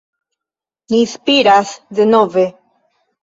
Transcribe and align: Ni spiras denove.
Ni 0.93 1.01
spiras 1.11 1.75
denove. 2.01 2.47